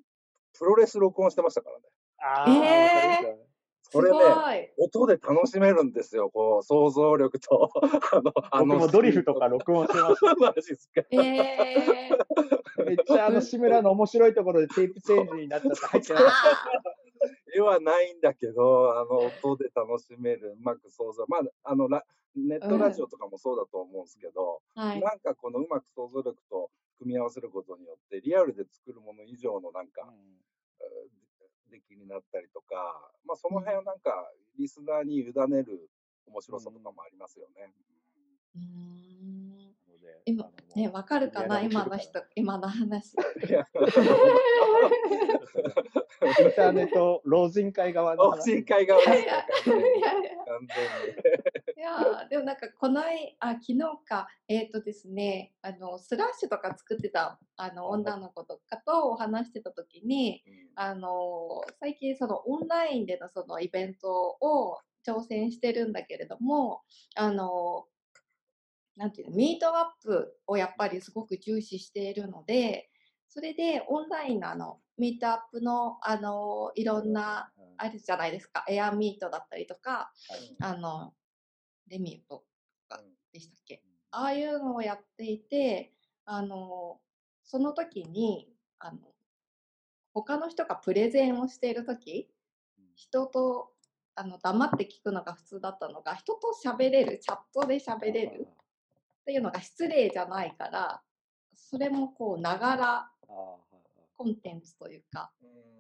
[0.57, 1.83] プロレス録音してましたからね。
[2.19, 3.51] あえー
[3.93, 4.73] これね。
[4.77, 7.69] 音で楽しめるんですよ、こう、想像力と、
[8.13, 11.01] あの、あの僕もドリフとか録音してましマジっすか？
[11.11, 12.09] ええ
[12.77, 12.83] た。
[12.85, 16.31] めっちゃあの志村の面白いところでテープチェンジになっちゃって入ってなかっ
[17.55, 21.25] 絵はないんだけど、あの、音で楽しめる、うまく想像。
[21.27, 22.03] まあ、あの、ラ
[22.35, 25.01] ネットラジオとかもそうだと思うんですけど、はい。
[25.01, 30.13] なんかこのうまく想像力と組み合わせることによって、リアルで作るもの以上のなんかた。、
[31.71, 34.11] 出来になったりとか、まあ、その辺をなんか、
[34.57, 35.89] リスナーに委ねる
[36.27, 37.73] 面白さとかもありますよね。
[38.55, 39.60] うーん
[40.25, 41.61] で今ね、わかるかな？
[41.61, 43.13] 今の人、今の話。
[46.39, 49.43] インターネット老人会側の老話人会側 いやいや、
[52.29, 60.43] でもなんかこのいあ昨日かえっ、とですねあのスラッシュとか作ってたあの女の子とかとお話してた時に
[60.75, 66.83] あの最近そのオンラインでのそのイベントを挑戦してるんだけれども
[67.15, 67.87] あの
[69.01, 72.91] なんていうのミートアップをやっぱりすごく重視しているので
[73.27, 77.63] それでオンラインのあのミートアップのあのいろんなうん。
[77.77, 78.63] あるじゃないですか。
[78.69, 80.55] エアミートだったりとかはい。
[80.61, 81.13] あの
[81.87, 82.43] レミート
[82.91, 82.97] うん。
[83.33, 83.81] でしたっけ。
[84.11, 85.93] ああいうのをやっていて
[86.25, 86.99] あの
[87.43, 88.99] その時にあの
[90.13, 92.29] 他の人がプレゼンをしている時
[92.95, 93.71] 人と
[94.13, 98.47] あの黙って聞くのが普通だったのが人と喋れるチャットで喋れる
[99.21, 101.01] っていうのが失礼じゃないから
[101.53, 103.11] それもこうながら
[104.17, 105.71] コンテンツというかうん。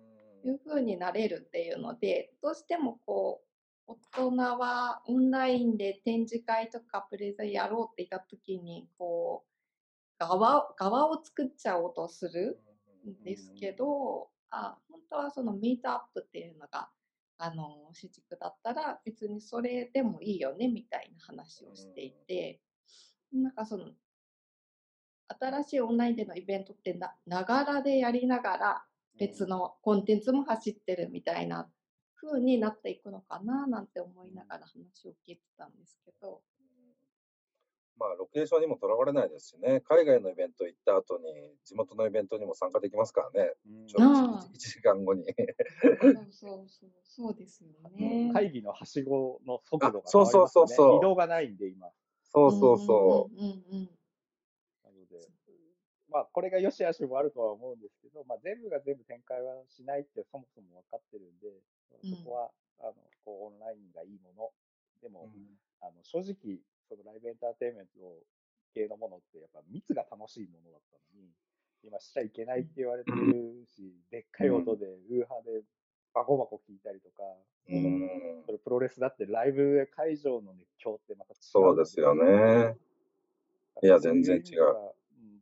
[0.43, 3.41] いう風になれるっていうのでどうしてもこ
[3.87, 9.51] う大人はオンラインで展示会とかプレゼンやろうって言った時にこう
[10.19, 12.59] 側側を作っちゃおうとする
[13.07, 16.89] んですけどあ本当はそのミートアップっていうのが
[17.37, 22.61] あの主軸だったら別にそれでもいいよねみたいな話をしていて
[23.33, 23.85] なんかその
[25.39, 28.83] 新しいオンラインでのイベントってなながらでやりながら
[29.17, 31.69] 別のコンテンツも走ってるみたいな
[32.15, 36.41] 風になっていくのかななんて思いながら話を聞いてたんですけど。
[37.99, 41.25] まあ、ロケーションにもとらわれないですしね、海外のイベント行った後に、
[41.63, 44.47] 地元のイベントにも参加できますからね、うんちょああ。
[44.55, 45.23] 1時間後に。
[45.23, 45.29] そ
[46.09, 48.31] うそうそうそうですよね。
[48.33, 50.97] 会議のはしごの速度があそうそうそうそう。
[50.97, 51.91] 移動がないんで今
[52.33, 53.89] そうそうそうんうんうん
[54.83, 55.27] なので、
[56.09, 64.49] まあ、これが良し悪しもあるとは思うんですけど、まあ、全部が全部展開はしないってそもそも分かってるんで、うんそこはあのこうオンラインがいいもの。
[65.01, 65.11] でう。
[65.11, 65.29] も、
[65.81, 68.23] あの正直、そのライブエンターテインメント
[68.73, 71.29] 系のものって、やっぱ密が楽しいものだったのに、
[71.83, 75.61] 今しちゃいけないって言われてるし、でっかい音で、ウーハーで
[76.13, 77.23] バコバコ聞いたりとか、
[77.69, 78.43] うん。
[78.45, 82.75] それプロレスだってライブ会場の熱狂ってまた違そうですよね。
[83.83, 84.93] いや全然違う。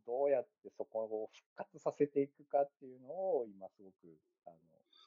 [0.06, 3.94] どうやってそこを復活させていくかっていうのを今すごく
[4.46, 4.56] あの、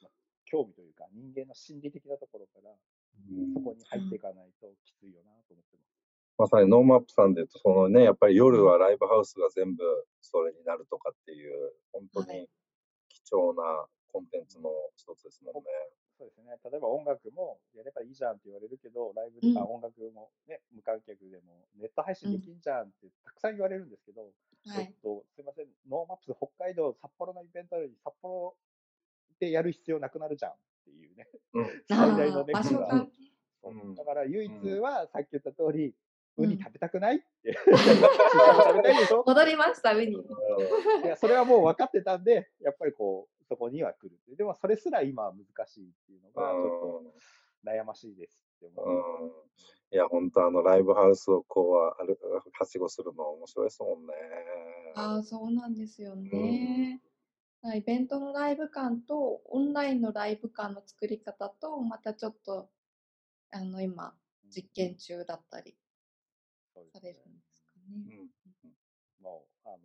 [0.02, 0.10] まあ
[0.44, 2.70] 興味というか人間の心理的なところから
[3.54, 5.94] そこに入っていかないときついよなと思ってます。
[6.36, 9.84] まさに NoMaps さんで言うと、そのね、やっぱり夜はライブハウスが全部
[10.20, 12.48] それになるとかっていう、本当にはい。
[13.08, 15.62] 貴重なコンテンツの一つですもんね。
[16.16, 16.54] そうですね。
[16.70, 28.54] 例えば音楽もやればいいじゃんって言われるけど、ライブうんで、あ音楽もね、無観客でもネット配信できんじゃんってたくさん言われるんですけど、はいえっと、すいません、 NoMaps 北海道、札幌のイベントより札幌
[29.40, 31.26] でやる必要なくなるじゃんっていうね。
[31.54, 31.66] うん。
[31.88, 33.08] 最大のネックが
[33.96, 35.92] だから唯一うんはさっき言った通り、
[36.36, 37.58] ウニうん食べたくないって。
[37.58, 39.24] 食べたいでしょ？
[39.26, 40.12] 戻りました、ウニ。
[40.12, 44.36] いや、それはもう分かってたんで、やっぱりこう、そこには来るって。
[44.36, 47.12] でも、それすら今は難しいっていうのが、ちょっ
[47.64, 48.88] と悩ましいですって思う。
[48.88, 49.44] うん
[49.92, 52.18] いや、本当あの、ライブハウスをこう、ある
[52.58, 54.12] はしごするの面白いですもんね。
[54.96, 57.00] ああ、そうなんですよね。
[57.72, 62.68] イベントのライブ感とオンラインのライブ感の作り方とまたちょっと
[63.52, 64.14] あの今
[64.54, 65.74] 実験中だったり
[66.74, 68.16] そうさですねれるんですかうね。
[68.24, 68.28] ん
[69.22, 69.78] もう、あの、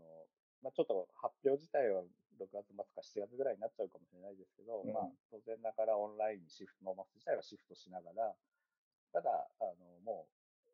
[0.61, 2.03] まあ、ちょっと発表自体は
[2.39, 4.93] 6月末か7月ぐらいになっちゃうかもしれないですけど、うん。
[4.95, 8.33] まあ、当然ながらオンラインにシフト、ノーマス自体はシフトしながら、
[9.11, 10.27] ただ、あの、も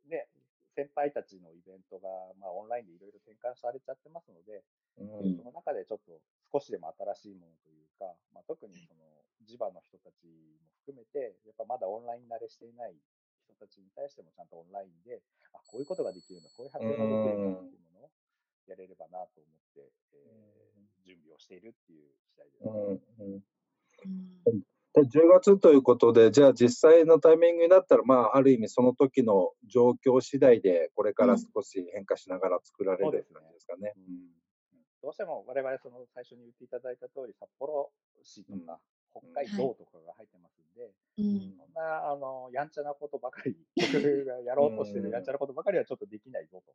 [0.05, 0.29] う、ね、
[0.75, 4.61] 先輩たちのイベントが、まあ、オンラインでいろいろ転換されちゃってますので、
[4.99, 5.35] うん。
[5.39, 9.01] その中でちょっと少しでも新しいものというか、まあ、特にその
[9.47, 10.27] 地場の人たち
[10.59, 12.95] も含めて、やっぱまだオンライン慣れしていない
[13.47, 15.23] 人たちに対してもちゃんとオンラインで、
[15.55, 18.11] あ、こういうことができるんだ、こういう発表ができるんだっていうものを
[18.67, 20.64] やれればなと思って、えー
[21.05, 22.63] 準備をしているっていう次第です。
[22.65, 23.43] うんうん。
[24.47, 24.61] うん。
[24.95, 33.93] で10月ということで、じゃあ実際のタイミングになったら、まあ、ある意味その時の状況次第で、これから少し変化しながら作られる感じですかね。
[35.03, 37.91] どうしても我々その最初に言っていただいた通り、札幌
[38.23, 38.79] 市とか、
[39.11, 46.73] 北海道とかが入ってますんで、うん、そんなあのやんちゃなことばかり、僕がやろうとしてるやんちゃなことばかりはちょっとできないぞと。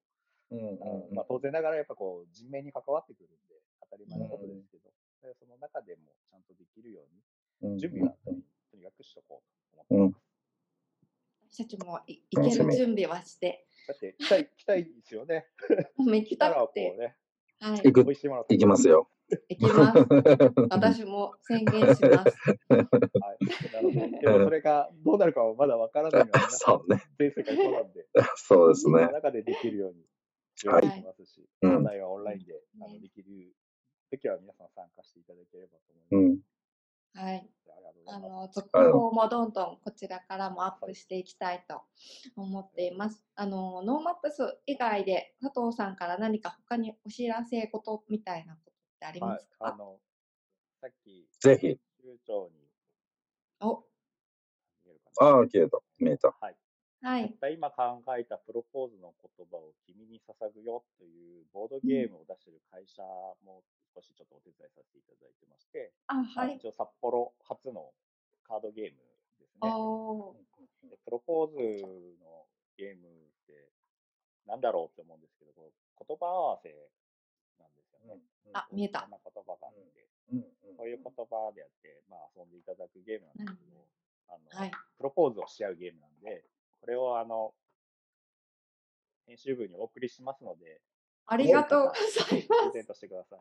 [0.52, 3.54] うんまあ、当然ながらやっぱこう人命に関わってくるんで、
[3.90, 4.90] 当たり前のことですけど、
[5.24, 7.02] うん、その中でもちゃんとできるよ
[7.62, 10.30] うに、準備はとにかくしとこうと思ってます。
[11.52, 13.66] 私たちもいける準備はして。
[13.88, 15.46] だって来たい、来たいですよね。
[15.98, 16.96] 行きたくて。
[16.96, 17.16] ね、
[17.58, 19.08] はい、行く、行きますよ。
[19.48, 19.98] 行きます。
[20.70, 22.36] 私も宣言します。
[22.70, 22.88] はい。
[23.72, 27.02] なので、でもそれがどうなるかはまだわからないので、 そうね。
[27.18, 28.06] 全世界そうなんで。
[28.36, 29.08] そうですね。
[29.08, 30.04] 中でできるように
[30.68, 31.02] はい。
[31.02, 33.54] ますし、本来はオンラインで、あのできる
[34.10, 36.42] 時は皆さん参加していただければと思いま
[37.14, 37.16] す。
[37.16, 37.50] うん、はい。
[38.06, 41.82] あの続報もどんどんこちらからもアップしていきたいと
[42.34, 43.22] 思っています。
[43.36, 49.98] あの NoMaps 以外で佐藤さんから何か他にお知らせことみたいなことってありますか、はい、あの
[50.80, 51.78] さっき、ぜひ。
[52.02, 52.66] 中長に。
[53.60, 53.84] お
[55.20, 55.78] ああ、消えた。
[55.98, 56.34] 見えた。
[56.40, 56.56] はい。
[57.02, 57.34] はい。
[57.52, 63.02] 今考えたプロポーズの言葉を君に捧ぐよというボードゲームを出している会社
[63.44, 63.62] も
[63.94, 66.56] 少しちょっとお手伝いさせていただいてまして、あ、はい。
[66.56, 67.92] 一応札幌初の
[68.44, 68.98] カードゲーム
[69.38, 69.70] ですね。
[70.90, 71.56] でプロポーズ
[72.22, 73.10] のゲームっ
[73.46, 73.70] て
[74.46, 76.70] なんだろうって思うんですけど、言葉合わせ
[77.58, 78.20] なんですよね。
[78.52, 79.02] あ、見えた。
[79.02, 80.08] そんな言葉があって、
[80.76, 83.86] そういう言葉であって、まあ遊んでいただくゲームなんですけど、
[84.28, 86.44] あの、はい、プロポーズをし合うゲームなんで、
[86.80, 87.54] これをあの、
[89.26, 90.80] 編集部にお送りしますので、
[91.26, 92.24] ありがとうございます。
[92.26, 93.38] プレゼントしてください。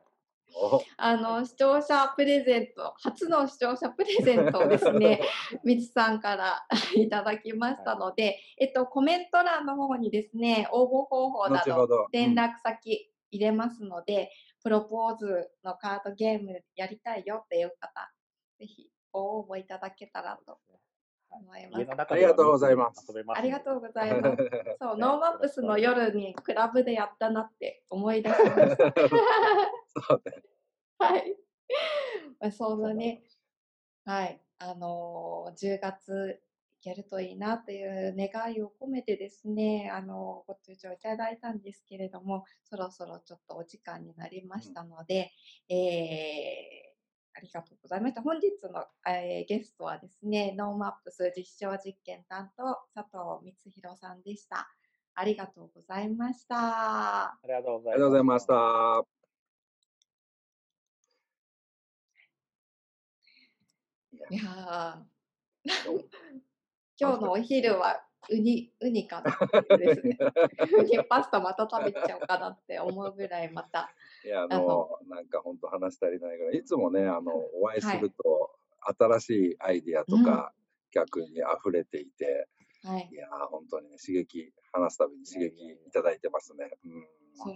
[0.98, 5.22] あの視聴者プレゼント初の視聴者プレゼントをですね
[5.64, 14.28] みつさんからいただきましたので、はい、えっとコメント欄の方にですね応募方法など連絡先入れますので、うん、
[14.64, 18.12] プロポーズのカードゲームやりたいよっていう方
[18.60, 20.60] ぜひご応募いただけたらと
[21.30, 21.76] 思います。
[21.76, 23.06] ありがとうございます。
[23.36, 24.38] ありがとうございます。
[24.80, 28.94] そう、 NoMaps の夜にクラブでやったなって思い出しました。
[30.08, 30.44] そうね。
[30.98, 31.38] はい。
[32.40, 33.24] まあ、そんなね、
[34.06, 36.42] はい、あのー、10月
[36.84, 45.32] やるといいなという願いを込めてですね、あのご登場いただいたんですけれども、そろそろちょっとお時間になりましたので、
[45.70, 46.89] うん、えー
[47.34, 48.22] ありがとうございました。
[48.22, 54.70] 本日の、えー、ゲストはですね、 NoMaps 実証実験担当、佐藤みつひろさんでした。
[55.16, 57.32] ありがとうございました。
[57.34, 59.20] ありがとうございました。
[64.32, 65.04] いや
[67.00, 70.18] 今日のお昼はウニ、ウニかなですね。
[70.78, 73.94] ウニパスタまた食べちゃおうかなって思うぐらいまた。
[74.26, 78.52] いや、あの、なんか本当話足りないぐらい、いつもね、あの、お会いすると、
[78.98, 80.54] 新しいアイディアとか、
[80.92, 82.48] 逆に溢れていて、
[82.84, 85.54] はい、いや本当にね、刺激、話すたびに刺激
[85.88, 86.72] いただいてますね。
[86.86, 87.08] うん。
[87.34, 87.56] そう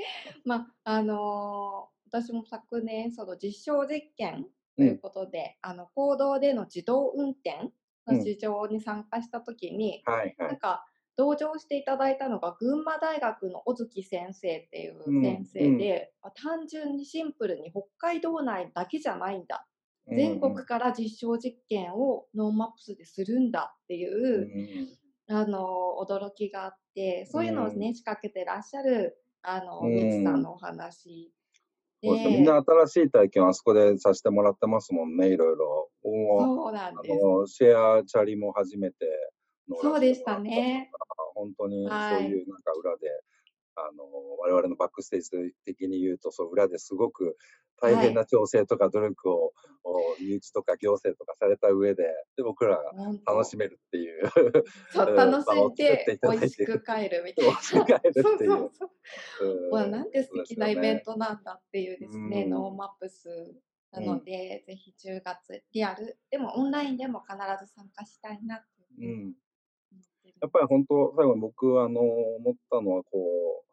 [0.44, 7.70] まあ、あのー、私も昨年、その実証実験ということで、うん、あの、行動での自動運転
[8.12, 10.84] の市場に参加したときに、うんはいはい、なんか、
[11.16, 19.66] 同乗していただいたのが群馬大学の小月先生っていう先生で、うん、単純にシンプルに北海道内だけじゃないんだ。
[20.08, 24.88] 全国から実証実験を NoMaps でするんだっていう、
[25.28, 25.68] うん、あの
[26.00, 31.32] 驚きがあってそういうのをね、仕掛けてらっしゃるあのミツさんのお話
[32.02, 35.90] みんな新しい体験あそこでさせてもらってますもんね、いろいろ。
[36.02, 37.10] そうなんで
[37.46, 37.54] す。
[37.54, 38.96] シェアチャリも初めて
[39.78, 40.90] そうでしたね。
[41.34, 44.04] 本当にそういうなんか裏で、はい、あの
[44.38, 45.30] 我々のバックステージ
[45.64, 47.36] 的に言うとそう裏ですごく
[47.80, 52.04] 大変な調整とか努力を、はい、身内とか行政とかされた上で
[52.36, 52.92] で僕らが
[53.26, 54.30] 楽しめるっていう
[54.90, 57.60] そう楽しんで美味しく帰るみたいな。
[57.60, 58.70] そうそう
[59.40, 59.86] そう。
[59.88, 63.54] なんて素敵なイベントなんだっていうですね、 NoMaps
[63.92, 69.16] なので、うん、ぜひ10月リアルでもオンラインでも必ず参加したいなっていう。
[69.16, 69.34] うん。
[70.40, 73.18] やっぱり本当、最後に僕、あの、思ったのは、こ
[73.62, 73.69] う、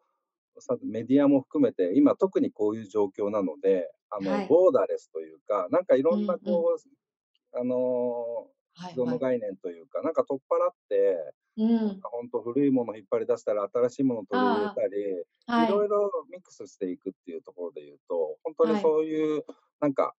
[0.84, 7.62] メディアも含めて、今特にこういう状況なので、あの、はい、ボーダーレスというか、なんかいろんなこう、うん。
[7.62, 8.48] うん、あの、
[8.90, 19.44] 既存の概念というか、はいはい、なんか取っ払って、うん、本当古いもの引っ張り出したら新しいものを取り入れたり、はい、いろいろミックスしていくっていうところで言うと、本当にそういう、
[19.80, 20.14] なんか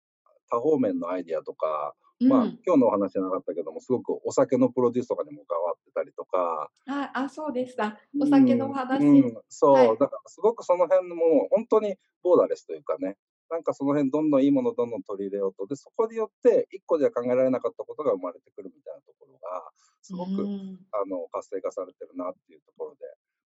[0.50, 7.98] 多方面のアイディアとか、うん、まあ、今日のお話じゃなかったけども、すごくお酒のプロデュースとかにも関わってたりとか、あ、あ、そうでした。
[8.20, 9.04] お酒のお話。
[9.04, 9.18] うん。
[9.18, 9.88] うんそう、はい。
[9.88, 13.16] だからすごくその辺のもう本当にボーダーレスというかね、
[13.50, 19.70] なんかその辺どんどんいいものをどんどん取り入れようと、で、そこによって一個では考えられなかったことが生まれてくるみたいなところが、
[20.02, 20.78] すごく、うん。
[20.92, 23.06] あの活性化されてるなっていうところで、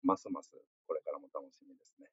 [0.03, 0.51] ますます
[0.87, 2.07] これからも楽しみですね。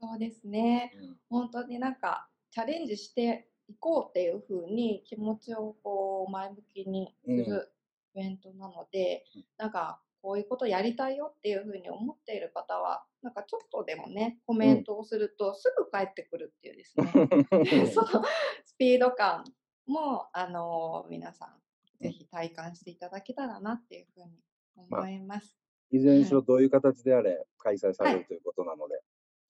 [0.00, 0.92] そうですね。
[0.94, 1.16] うん。
[1.28, 7.72] 本当になんかチャレンジしていこうっていう風に気持ちをこう前向きにする
[8.14, 17.06] イベントなので、うんなんかこういうことやりたいよっていう風に思っている方はなんかちょっとでもねコメントをするとすぐ帰ってくるっていうですね、
[17.92, 18.22] その
[18.66, 19.44] スピード感
[19.86, 24.42] もあの皆さんぜひ体感していただけたらなっていう風に
[24.76, 25.56] 思います。
[25.90, 29.00] いずれにしろどういう形であれ開催されるということなので。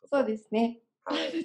[0.04, 0.80] そうですね。
[1.04, 1.44] はい。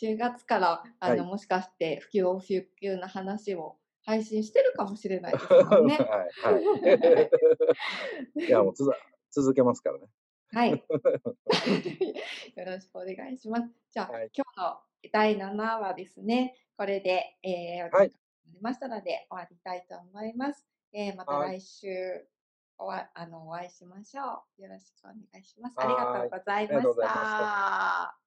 [0.00, 2.44] 10月からあの、はいもしかして不況不
[2.80, 5.96] 及の話を配信してるかもしれないですもんね。
[6.42, 6.64] はい。
[8.36, 8.46] はい。
[8.46, 8.92] いや、もうつづ
[9.30, 10.06] 続けますからね。
[10.52, 10.70] はい。
[12.56, 13.70] よろしくお願いします。
[13.90, 14.80] じゃあ、はい今日の
[15.12, 16.54] 第7話ですね。
[16.76, 18.12] これで、えー、はい
[18.52, 20.66] りましたので終わりたいと思います。
[20.92, 21.88] えーまたはい来週
[22.78, 24.62] おわあのお会いしましょう。
[24.62, 25.74] よろしくお願いします。
[25.78, 28.21] ありがとうございました。